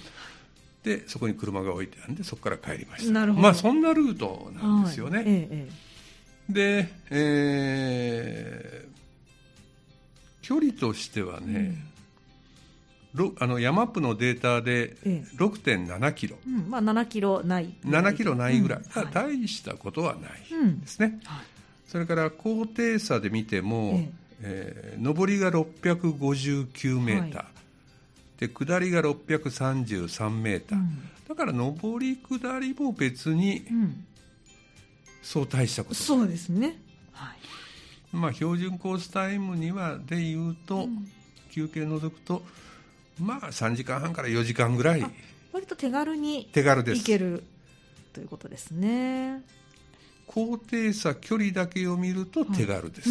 [0.83, 3.13] でそこに車が置いてあるんでそこから帰りました。
[3.13, 3.43] なるほど。
[3.43, 5.27] まあそんなルートなんですよね、はい。
[5.27, 5.87] えええ
[6.53, 8.97] で、えー
[10.43, 11.96] 距離としてはね、ろ
[13.39, 15.37] あのヤマップのデータでええ。
[15.37, 19.13] 6.7キロ、えうんまあ7キロない7キロないぐらい、うんはい。
[19.13, 21.45] 大したことはないうんですね、はい。
[21.87, 24.11] それから高低差で見ても、え
[24.43, 24.99] え。
[25.01, 31.11] ー上りが659メーター、で下りが633メーター、うん。
[31.29, 34.05] だから上り下りも別にうん。
[35.23, 35.95] そう大したこと。
[35.97, 36.79] そうですね。
[37.13, 38.17] はい。
[38.17, 41.09] まあ標準コースタイムにはでいうと、うん。
[41.57, 42.43] 休憩除くと
[43.19, 45.03] まあ3時間半から4時間ぐらい。
[45.03, 45.11] あ
[45.53, 47.01] 割と手軽に手軽です。
[47.01, 47.43] いける
[48.13, 49.43] ということですね。
[50.27, 53.09] 高低差距離だけを見ると手軽です、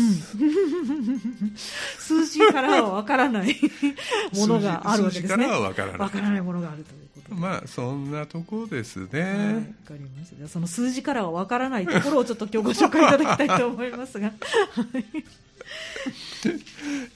[1.97, 3.55] 数字からはわからない
[4.35, 5.43] ものがあるわけですね。
[5.43, 5.99] 数字からはわからない。
[5.99, 7.41] わからないものがあるということで。
[7.41, 10.47] まあそんなところですね、はい、わかりました。
[10.47, 14.31] その数字からはわからないところをちょっと今日ご紹介いただきたいと思いますが。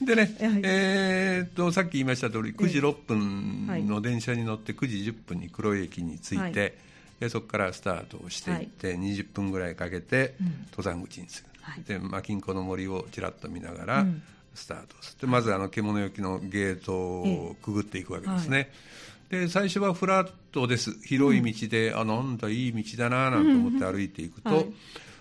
[0.00, 6.52] でね、はいえーっとさっき言いました通り9時6分はいの電車に乗って9時10分に黒い駅に着いて、はい。
[7.20, 10.66] でそこからスタートをしていって、20分ぐらいかけてうん。
[10.70, 11.44] 登山口に着く。
[11.60, 11.82] はい。
[11.84, 14.22] でマキンコの森をちらっと見ながらうん。
[14.54, 18.72] スタートする、でまずあの獣行きのゲートをくぐっていくわけですね、
[19.28, 20.92] で最初はフラットです。
[21.04, 24.66] 広い道で、あなんだいい道だななんて思って歩いていくと、はい。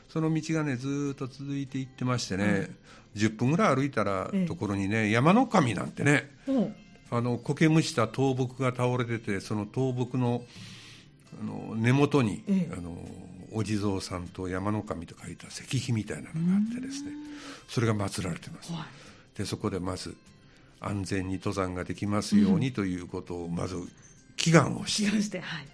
[0.10, 2.70] その道がねずーっと続いていってましてね、
[3.16, 4.46] 10分ぐらい歩いたらええ。
[4.46, 6.30] ところにね、山の神なんてね
[7.12, 10.44] あの苔むした倒木が倒れててその倒木の
[11.42, 12.74] あの根元に、ええ。
[12.78, 12.98] あの
[13.52, 17.12] お地蔵さんと山の神と書いた石碑みたいなのがあってですね
[17.68, 18.82] それが祀られてます、は
[19.36, 19.38] い。
[19.38, 20.16] でそこでまず
[20.80, 23.76] 安全に登山ができますようにということをまず
[24.38, 25.66] 祈願をして、気がしてはい。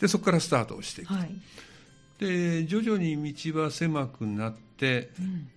[0.00, 1.30] でそこからスタートをしていく、はい。
[2.20, 5.50] で徐々に道は狭くなってうん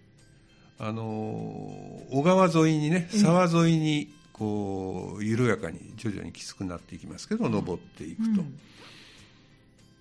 [0.83, 1.03] あの
[2.09, 8.41] 小川沿いにね沢沿いにこう緩やかに徐々にきつくなっていきますけど登っていくと。
[8.41, 8.59] うん。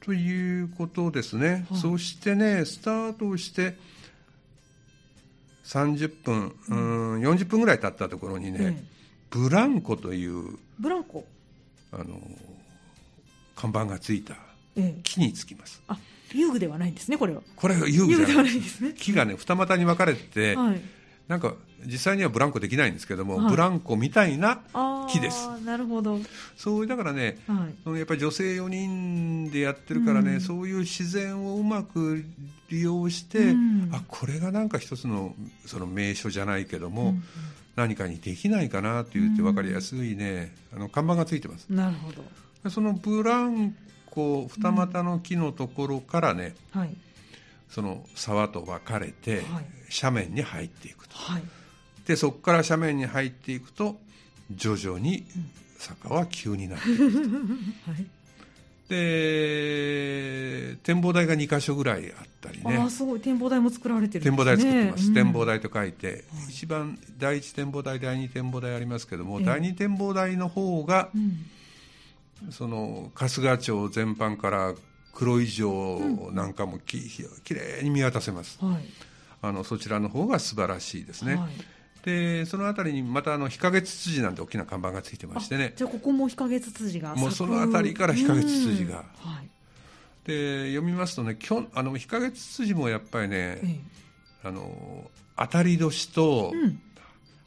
[0.01, 1.79] ということですね、はい。
[1.79, 3.77] そしてねスタートをして
[5.65, 11.27] 30分、うん、40分ぐらい経ったところにね、ええブランコというブランコ。
[11.93, 12.21] あの
[13.55, 14.33] 看板がついた。
[14.33, 14.50] ええ
[15.03, 15.83] 木につきます。
[15.89, 15.99] あ
[16.33, 17.43] 遊具ではないんですねこれは。
[17.57, 18.95] これが遊具ではいないいですすね。
[18.97, 20.81] 木がね二股に分かれてて、はい。
[21.29, 21.55] なんか
[21.87, 23.51] 実際にはブランコできないんですけども、はい。
[23.51, 25.49] ブランコみたいなあ木です。
[25.49, 26.15] あなるほど。
[26.15, 26.23] はい
[26.57, 27.39] そうだからね
[27.85, 30.41] そのやっぱり女性4人でやってるからね、うん。
[30.41, 32.25] そういう自然をうまく
[32.69, 33.91] 利用して、うん。
[33.93, 35.35] あこれがなんか一つの
[35.67, 37.23] その名所じゃないけども、うん
[37.77, 41.67] 何かにできないかなと言ってうん分かりやすいね、あの看板がついてます。
[41.71, 42.23] なるほど。
[42.65, 43.75] でそのブラン
[44.11, 46.95] コ二股の木のところからね、はい。
[47.69, 49.67] その沢と分かれて、はい。
[50.03, 51.17] 斜面に入っていくと。
[51.17, 51.43] はい。
[52.07, 53.97] でそこから斜面に入っていくと
[54.51, 55.25] 徐々に
[55.79, 57.03] 坂は急になっていく
[57.87, 58.07] はい。
[58.89, 62.77] で展望台が2か所ぐらいあったりね。
[62.77, 63.21] ああすごい。
[63.21, 64.37] 展望台も作られてるんですね。
[64.37, 65.15] 展望台作ってます、うん。
[65.15, 69.47] 展望台と書いて、一番第一展望台第二展望台ありますけども、ええ。
[69.47, 71.47] 第二展望台の方がうん
[72.51, 74.75] その春日町全般から
[75.13, 77.01] 黒井城なんかもき,、
[77.45, 78.59] きれいに見渡せます。
[78.65, 78.85] はい。
[79.43, 81.51] あのそちらの方が素晴らしいですね、はい。
[82.05, 85.73] でその辺りにまたあの日陰ツツジなんて大きな看板がついてましてね。
[85.77, 89.05] じゃあここも日陰ツツジがもうその辺りから日陰ツツジが。
[89.25, 89.31] うん。
[89.33, 89.49] はい。
[90.25, 93.81] で読みますとねきょあの日陰ツツジもやっぱりね、え
[94.45, 96.53] あの当たり年と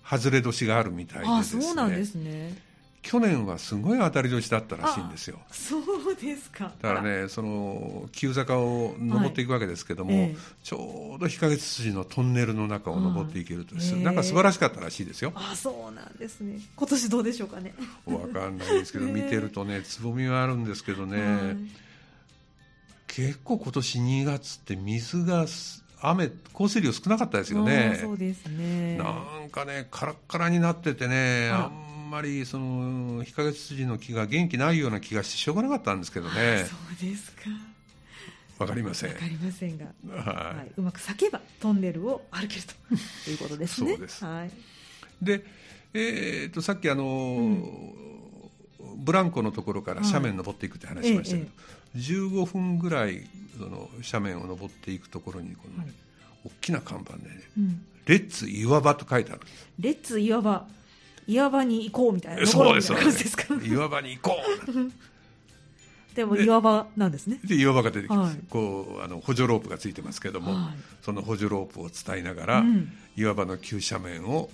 [0.03, 1.63] 外れ年があるみたいでああですね。
[1.63, 2.72] そうなんですね
[3.03, 5.37] 去年はすごい当たり年だったらしいんですよ。
[5.51, 6.71] そうですか。
[6.81, 10.37] だからねその急坂を登っていくわけですけども、はいええ。
[10.63, 15.33] ちょうど日陰ツツジのトンネルの中を登っていけるとです、はいなんか素晴らしかったらしいですよ。
[15.35, 16.59] ああそうなんですね。
[16.77, 17.75] 今年どうでしょうかね。
[18.05, 19.11] わかんないですけど、え え。
[19.11, 21.57] 見てるとねつぼみはあるんですけどね、はい
[23.07, 27.93] 結構今年2月って水がす雨降水量少なかったですよあね。
[27.95, 28.97] あそうですね。
[28.97, 29.13] な
[29.45, 37.41] んかねカラッカラになっててねあらあんまりその日陰ツツジの木が元気ないような気がしてしょうがなかったんですけどあねそうですか。
[38.59, 39.09] わかりません。
[39.09, 39.85] わかりませんが。
[39.85, 40.55] はい。
[40.57, 42.73] はい、うまく咲けばトンネルを歩けると。
[43.31, 43.93] いうことですね。
[43.93, 44.23] そうです。
[44.23, 44.51] はい。
[45.21, 45.43] で、
[45.93, 47.93] えー、とさっきあの、
[48.97, 51.49] ブランコのところから斜面登っていくって話しましたけど、
[51.95, 55.93] 15分ぐらいその斜面を登っていくところにこの、はい。
[56.45, 59.67] 大きな看板でねうん、「レッツ岩場」と書いてあるんです。
[59.79, 60.67] レッツ岩場、
[61.27, 62.45] 岩場に行こうみたいな。
[62.45, 63.37] そうですそうです。
[63.65, 64.35] 岩場に行こ
[64.67, 64.91] う。
[66.15, 67.39] でも岩場なんですね。
[67.43, 68.43] で岩場が出てきます、はい。
[68.49, 70.73] こうあの補助ロープがついてますけども、はい。
[71.01, 72.91] その補助ロープを伝えながら、うん。
[73.15, 74.49] 岩場の急斜面を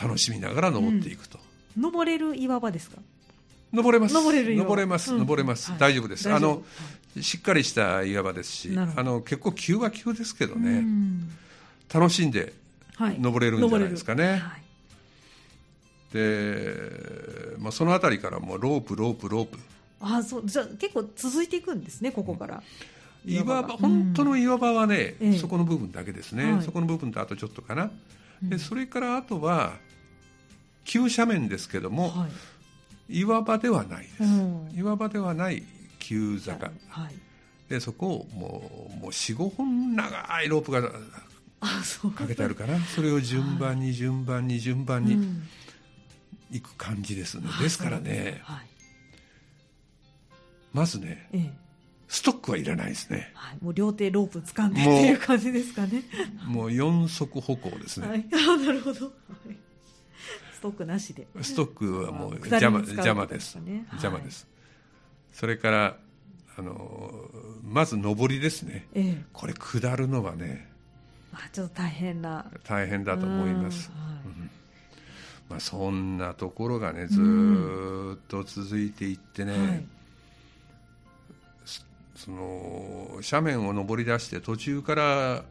[0.00, 1.38] 楽しみながら登っていくと、
[1.76, 2.98] 登れる岩場ですか？
[3.72, 4.14] 登れます。
[4.14, 5.18] 登れ登れます、うん。
[5.20, 5.80] 登れます、はい。
[5.80, 6.32] 大丈夫です。
[6.32, 6.62] あの、
[7.20, 11.28] しっかりした岩場ですしあの結構急は急ですけどうね、ん。
[11.92, 12.52] 楽しんで
[12.96, 13.18] はい。
[13.18, 14.30] 登れるんじゃないですかね。
[14.30, 14.63] はい
[16.14, 19.58] で、まあ、その辺りからもうロープロープロープ。
[20.00, 22.62] あ、そう、じゃあ結構続いていくんですね、ここから。
[23.26, 23.68] 岩場が。
[23.74, 25.38] 本当の岩場はね、ええ。
[25.38, 26.62] そこの部分だけですね、はい。
[26.62, 27.90] そこの部分とあとちょっとかな、
[28.42, 28.48] うん。
[28.48, 29.72] でそれからあとは
[30.84, 32.28] 急斜面ですけども、は
[33.08, 33.18] い。
[33.18, 34.72] 岩場ではないです、うん。
[34.76, 35.64] 岩場ではない
[35.98, 36.70] 急坂。
[36.88, 37.14] はい。
[37.68, 40.82] でそこをもうもう45本長いロープが。
[40.82, 42.78] かけてあるかな。
[42.78, 45.14] それを順番に順番に順番に。
[45.14, 45.42] うん
[46.54, 48.40] いく感じですね、あですからね。
[48.44, 48.66] はい。
[50.72, 51.52] まずねええ。
[52.06, 53.32] ストックはいらないですね。
[53.34, 56.04] はい、もう両手ロープ掴んでっていう感じですかね。
[56.46, 59.06] もう4足歩行ですね、はい、あなるほど。
[59.06, 59.12] は
[59.50, 59.56] い。
[60.54, 61.26] ストックなしで。
[61.42, 64.46] ストックはもう邪魔邪魔です、邪魔です、
[65.32, 65.96] それから
[66.56, 67.30] あの
[67.64, 68.86] まず上りですね。
[68.94, 70.70] ええ、これ下るのはね
[71.32, 72.46] まあ、ちょっと大変な。
[72.62, 74.14] 大変だと思います、うんはい。
[74.38, 74.43] うん
[75.48, 79.84] まあ、そんなところがねずーっと続いていってね、はい。
[82.16, 85.44] その斜面を登り出して途中から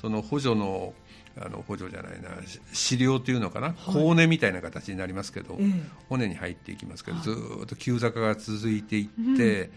[0.00, 0.92] その補助の
[1.40, 5.82] あの補助じゃないなし飼料というのかな、コウネみたいな形になりますけど、ええ。
[6.08, 9.70] 骨に入っていきますけど、はいずーっと急坂が続いていって、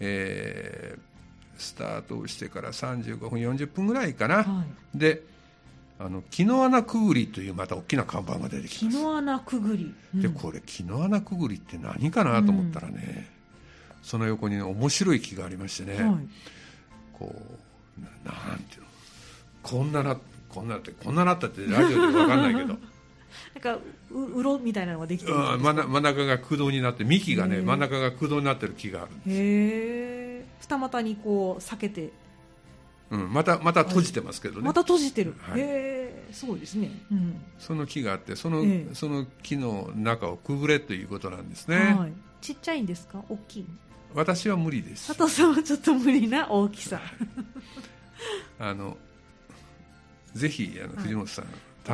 [0.00, 1.14] えー
[1.56, 4.64] スタートをしてから35分40分ぐらいかな、は
[4.94, 5.22] で
[5.98, 8.96] あの木の穴くぐりというまた大きな看板が出てきます。
[8.96, 10.20] 木の穴くぐり、うん。
[10.20, 13.30] でこれ木の穴くぐりって何かなと思ったらね、
[14.02, 16.16] その横に、ね、面白い木がありましてね、はい。
[17.12, 17.34] こ
[17.98, 18.86] うななんていうの？
[19.62, 20.16] こんなな
[20.48, 22.76] こんなってこんななったってラジオで分かんないけど。
[23.54, 23.78] なんか
[24.10, 32.12] ううろみたいなのができてるんで真ん中が空洞になって幹がね真ん中が空洞になってる木がある、へえ二股にこう避けて
[33.10, 35.60] うん、またまた閉じてますけどね、また閉じてる、はい。
[35.60, 35.64] へ
[36.28, 37.40] えすごいですね、うん。
[37.58, 38.94] その木があってその,、ええ。
[38.94, 43.22] その木の中をくぐれということなんですね、はい、ちっちゃいんですか？
[43.28, 43.66] 大きい
[44.14, 45.08] 私は無理です。
[45.08, 46.50] 佐藤さんはちょっと無理な？
[46.50, 47.00] 大きさ。
[48.58, 48.96] あの
[50.32, 51.02] ぜひあのはい。
[51.02, 51.46] 藤本さん、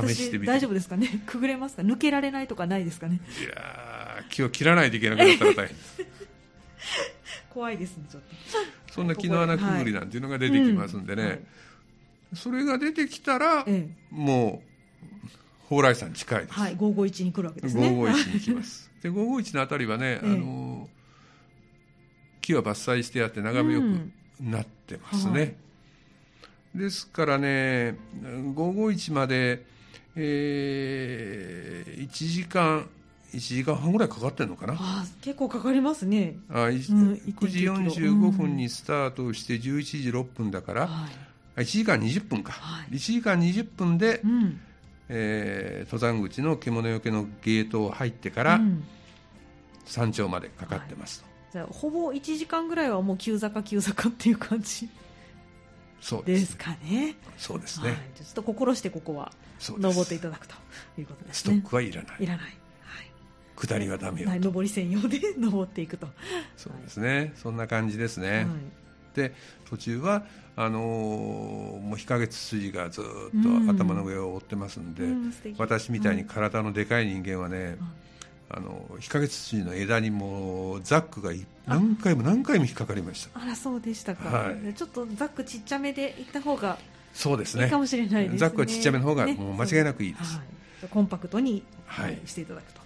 [0.09, 0.53] 試してみて。
[0.53, 1.23] 私大丈夫ですかね？
[1.27, 1.83] くぐれますか？
[1.83, 3.21] 抜けられないとかないですかね？
[3.41, 5.77] いやー木を切らないといけなくなったら大変
[7.53, 8.29] 怖いですねちょっと。
[8.93, 11.41] そんな木の穴くぐりなんていうのが出てきますんでね、はい。
[12.35, 14.63] それが出てきたら、えも
[15.23, 15.29] う
[15.69, 17.89] 蓬莱山近いです、えはい551に来るわけですね。
[17.89, 18.91] 551に行きます。
[19.03, 20.27] で551のあたりはね、ええ。
[20.27, 20.89] あの
[22.41, 25.55] 木は伐採してあって眺めよくなってますね、はい
[26.75, 29.65] ですからね551まで、
[30.15, 32.89] えー、1時間
[33.33, 34.75] 1時間半ぐらいかかってるのかな？
[34.75, 36.37] あー結構かかりますね。
[36.49, 41.11] あいうん9時45分にスタートして11時6分だから、はい。
[41.57, 42.95] あ1時間20分か、はい。
[42.95, 44.61] 1時間20分で、うん。
[45.09, 48.85] えー登山口の獣よけのゲートを入ってから、うん。
[49.87, 54.89] 山頂までかかってますと、じゃあほぼ1時間ぐらいはもう急坂急坂っていう感じ
[56.01, 57.17] そうでですすかね。
[57.37, 57.91] そうですはい。
[57.91, 60.55] ね、じゃあちょっと心してここは登っていただくと
[60.97, 61.55] いうことですね。
[61.57, 62.17] ストックはいらない。
[62.21, 62.57] いらない、
[63.61, 66.09] 下りはダメよ、はい、上り専用で登っていくと、
[66.57, 67.33] そうですね。
[67.37, 68.47] そんな感じですね、はい。
[69.15, 69.35] で
[69.69, 70.25] 途中は
[70.57, 77.77] あのーもう日陰ツツジがずっと頭の上を覆ってますんで、うん私みたいに体のでかい人間はね、
[78.51, 83.41] あの日陰ツツジの枝にもうザックがい何回も何回も引っかかりました。
[83.41, 84.61] あらそうでしたか、はい。
[84.61, 86.79] でちょっとザックちっちゃめで行った方が
[87.13, 87.65] そうですね。
[87.65, 88.39] いいかもしれないですね。
[88.39, 89.35] ザックはちっちゃめの方がね。
[89.35, 90.43] もう間違いなくいいです、は
[90.85, 92.21] い、コンパクトに、はい。
[92.25, 92.80] していただくと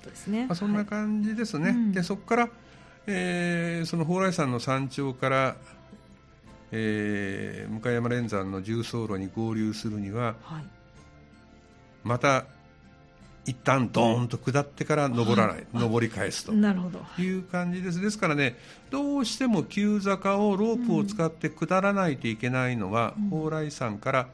[0.00, 1.92] ことですね、まあ、そんなはい感じですね、うん。
[1.92, 2.48] でそこから、
[3.06, 5.56] えーその蓬莱山の山頂から、
[6.72, 10.64] えー向山連山の重走路に合流するにははい。
[12.02, 12.46] また
[13.46, 16.52] 一旦ドーンと下ってから登らない、登り返すと。
[16.52, 18.00] いう感じです。
[18.00, 18.56] ですからね
[18.90, 23.30] どうしても急坂をロープを使って下らないといけないのは、うん。
[23.30, 24.28] 蓬莱山から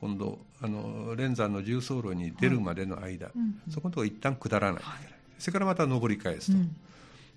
[0.00, 4.82] 今度あの連山の重走路に出るまでの間、うんそこのところ一旦下らない。
[4.82, 4.92] とい。
[4.98, 6.76] けない、それからまた登り返すと、うん。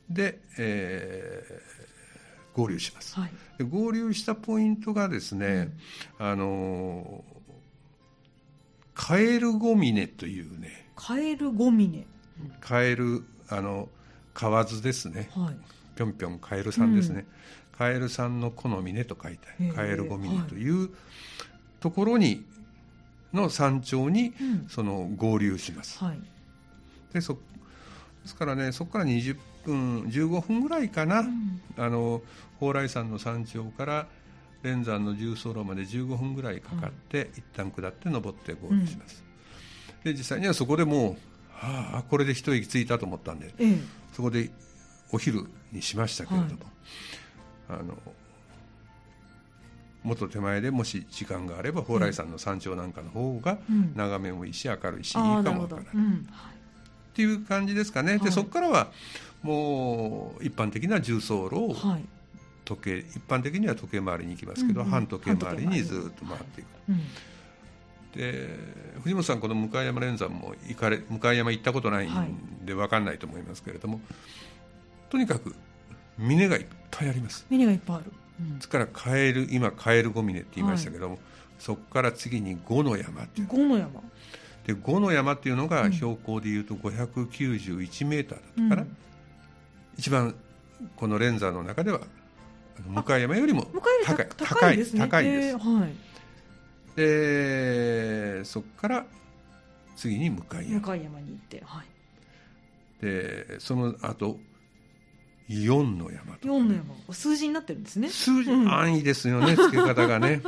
[0.10, 1.84] で、えー
[2.56, 3.32] 合流します、はい。
[3.58, 5.72] で合流したポイントがですね、
[6.20, 7.34] あのー
[8.96, 10.92] カエルゴミネというね。
[10.96, 12.06] カエルゴミネ、
[12.62, 13.90] カエルあの
[14.34, 15.30] 河津ですね。
[15.36, 15.56] はい。
[15.96, 17.26] ぴょんぴょんカエルさんですね、
[17.78, 20.90] カエルさんの好みねと書いてカエルゴミネという
[21.80, 22.46] ところに
[23.34, 24.66] の山頂にうん。
[24.70, 26.20] その合流します、はい。
[27.14, 27.40] でそで
[28.26, 31.62] すからねそこから20分15分ぐらいかな、うん。
[31.78, 32.22] あの
[32.60, 34.08] 蓬莱山の山頂から
[34.62, 39.22] 連山の重走路まで15分ぐらいかかって、一旦下って登って合流します、
[40.06, 41.16] で実際にはそこでもう
[41.52, 43.78] はあこれで一息ついたと思ったんでええ。
[44.14, 44.50] そこで
[45.12, 46.60] お昼にしましたけれども、
[47.68, 47.98] あの
[50.04, 53.94] もっと手前でもし時間があれば蓬莱山の山頂なんかの方がうん。
[53.96, 55.20] 眺めもいいし明るいしいいか
[55.52, 55.92] もわからない。
[55.94, 56.14] うん。
[56.14, 58.20] っていう感じですかね、はい。
[58.20, 58.92] でそこからは
[59.42, 62.06] もう一般的な重走路をはい。
[62.66, 64.92] 時計一般的には時計回りに行きますけど、うんうん。
[64.92, 67.02] 半時計回りにずっと回っていく、うん。
[68.14, 68.50] で
[69.04, 72.28] 藤本さんこの向山連山も行かれ向山行ったことないはい。
[72.28, 74.02] んで分かんないと思いますけれども、
[75.10, 75.56] とにかく
[76.18, 77.46] 峰がいっぱいあります。
[77.50, 81.20] 峰がいっぱいある、うんですからカエル今カエルゴミネって言いましたけども、
[81.60, 83.48] そこから次に五の山っていう。
[83.48, 84.02] 五の山
[84.66, 85.70] で五の山っていうのうん。
[85.70, 88.98] が標高でいうと591メーターだったかな、うん。
[89.98, 90.36] 一番
[90.96, 92.02] この連山の中では
[92.88, 93.64] 向山よりも
[94.06, 95.00] 高い高高いですね。
[95.00, 95.48] 高いです。
[95.48, 95.94] ええはい。
[96.96, 99.06] でそこから
[99.96, 100.80] 次に向山。
[100.82, 101.86] 向山に行ってはい。
[103.02, 104.40] でその後
[105.54, 108.10] 4の山と、4の山数字になってるんですね。
[108.10, 108.72] 数字、うん。
[108.72, 110.42] 安易ですよね 付け方がね。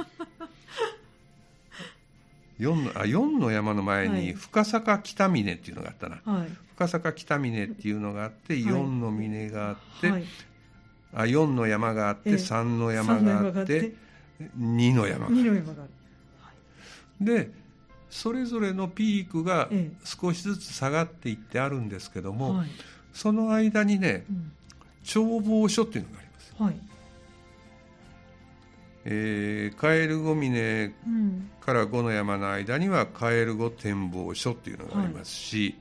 [2.59, 4.21] 4のあ4の山の前はい。
[4.21, 6.49] に深坂北峰っていうのがあったな、はい。
[6.75, 8.65] 深坂北峰っていうのがあってい。
[8.65, 10.23] 4の峰があって、はい。
[11.13, 12.35] あ4の山があって、ええ。
[12.35, 13.95] 3の山三のがあっ山があってて
[14.59, 15.19] 2の山。
[15.19, 15.85] があ2るの山があ
[17.19, 17.25] る。
[17.25, 17.51] で
[18.09, 19.97] それぞれのピークがええ。
[20.05, 22.69] 少しずつ下がっていってあるんですけども、はい。
[23.13, 24.51] その間にねうん
[25.05, 26.75] 眺望所っていうのがあります、はい。
[29.05, 31.49] えー、カエルゴ峰うん。
[31.61, 35.75] から五の山の間にはカエルゴ展望所っていうのがありますし、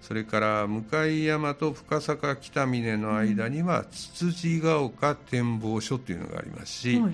[0.00, 0.84] それから向
[1.24, 7.12] 山と深坂北峰の間にはつつじが丘展望所っていうのがありますし、はい。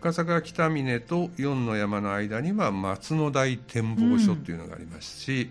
[0.00, 5.50] 深坂北峰と四の山の間には松の台展望所っていうのがありますし、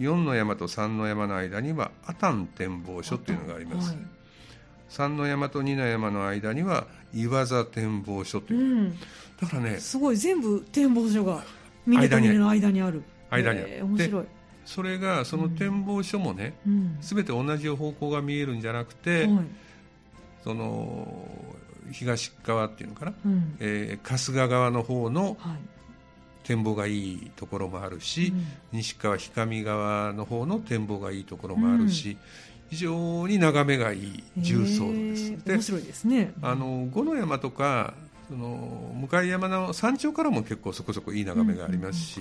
[0.00, 3.98] 四の山と三の山の間には阿丹展望所っていうのがあります、はい。
[4.88, 8.98] 三の山と二の山の間には岩座展望所とういう、ん。
[9.40, 11.44] だからねすごい全部展望所が
[11.86, 13.02] 峰と峰の間にある。
[13.30, 13.68] 間にある。
[13.68, 14.24] えー面白い。
[14.64, 16.96] それがその展望所もね、うん。
[17.00, 19.30] 全て同じ方向が見えるんじゃなくて、はい。
[20.42, 21.28] その
[21.92, 23.56] 東側っていうのかな、うん。
[23.60, 25.79] えー春日川の方のはい
[26.44, 28.32] 展望がいいところもあるし、
[28.72, 28.78] うん。
[28.78, 32.16] 西川氷上川の方の展望がいいところもあるし、
[32.70, 35.44] 非常に眺めがいい重層度です。
[35.44, 36.32] で面白いですね。
[36.42, 37.94] あの五の山とか
[38.28, 42.20] その向山の山頂からも結構そこそこいい眺めがありますし、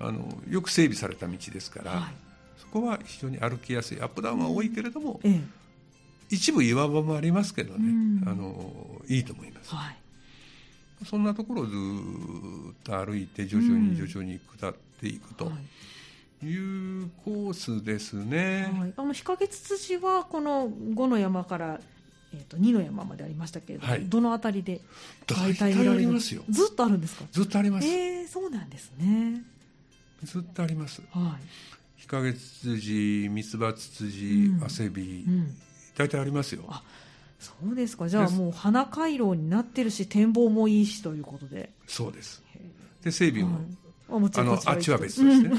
[0.00, 2.14] あのよく整備された道ですから、はい。
[2.58, 5.40] そこは非常に歩きやすいアップダウンは多いけれども、ええ。
[6.30, 7.78] 一部岩場もありますけどね、
[8.22, 8.28] うん。
[8.28, 9.96] あのいいと思います、はい
[11.04, 13.90] そんなところをずーっと歩いて徐々うん。
[13.90, 15.52] に徐々に下っていくとは
[16.42, 16.46] い。
[16.46, 21.80] いうコースですね、はい、あの日陰つつじはこの5の山から、
[22.32, 24.06] えー、と2の山までありましたけれども、はい。
[24.06, 24.80] どのあたりで
[25.26, 26.42] 大体ありますよ。
[26.48, 27.24] ずっとあるんですか？
[27.30, 29.42] ずっとあります、えー、そうなんですね。
[30.22, 31.02] ずっとあります。
[31.10, 31.36] は
[31.96, 34.64] 日陰ツツジミツバツツジうん。
[34.64, 35.54] アセビい、うん、
[35.94, 36.64] 大体ありますよ。
[36.68, 36.82] あ
[37.40, 38.06] そうですか。
[38.06, 42.42] じゃあですもう花回廊になってるし展望もいいしということで、そうです。
[42.54, 42.60] へ
[43.02, 44.30] で整備も、はい。
[44.36, 45.48] あのあっちは別として。
[45.48, 45.54] ね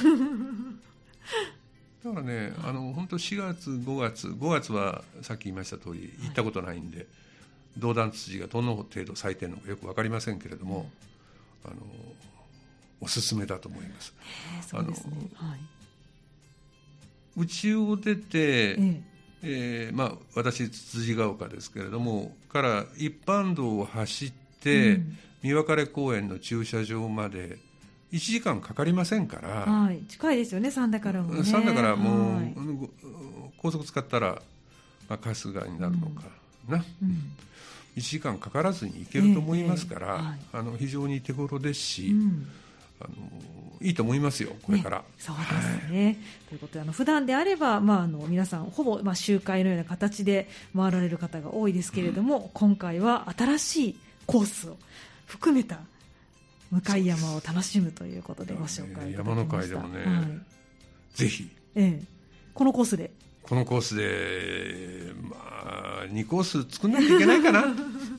[2.04, 7.08] だからねあの本当4月5月5月はさっき言いました通り行ったことないんで、
[7.78, 10.90] 銅弾ツツジがどの程度咲いてるのかよく分かりませんけれども、
[11.66, 11.76] あの
[13.02, 14.14] おすすめだと思います。
[14.80, 15.14] うですね。
[15.34, 15.60] はい。
[17.38, 19.11] 内を出て、ええ
[19.44, 25.18] えーまあ、私つつじが丘ですけれどもから一般道を走って、うん。
[25.44, 27.58] 三別公園の駐車場まで
[28.12, 31.44] 1時間かかりませんから、はい、近いですよね三田からもね。
[31.44, 32.44] 三田からもう、はい。
[32.56, 32.90] うん
[33.58, 34.42] 高速使ったら、
[35.08, 36.24] まあ、春日になるのか
[36.68, 37.36] な、うん
[37.96, 42.48] 1時間かからずに行けると思いますから、ええええはいあの非常に手頃ですし、うん
[43.04, 43.42] あの
[43.82, 45.00] いいと思いますよこれから。
[45.00, 45.44] ね、そうで
[45.88, 46.18] すね、
[46.50, 54.78] ということであの普段であれば、まあ、あの皆さんほぼ、まあ、集会のような形で回られる方が多いですけれども、今回は新しいコースを
[55.26, 55.80] 含めた
[56.72, 59.34] 向山を楽しむということでご紹介いただきました。
[59.34, 61.18] 山の会でもねはい。
[61.18, 61.50] ぜひ。
[61.76, 62.04] ええ、
[62.54, 63.12] このコースで
[63.44, 65.36] このコースで、ま
[66.04, 67.66] あ、2コース作んなきゃいけないかな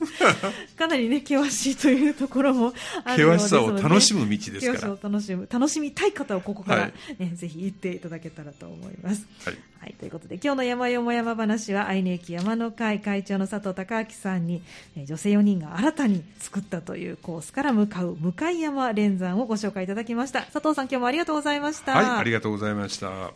[0.77, 4.93] かなりね険しいというところもあるようです険しさを楽しむ道です険しさから。
[4.93, 9.25] を楽しむ楽しみたい方はここから、はいねぜひ行っていただけたらと思います。
[9.45, 14.61] はいはい、ということで今日の山よも山話は愛媛駅山の会会長の佐藤孝明さんに、
[14.95, 21.93] えー女性4人が新たに作ったというコースから向かう向山連山をご紹介いただきました佐藤さん今日もありがとうございました。
[21.93, 23.31] はい、ありがとうございました。